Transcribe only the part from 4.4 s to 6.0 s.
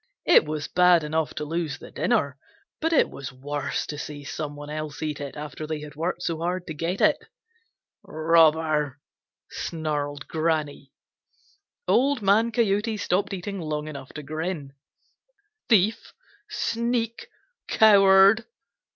one else eat it after they had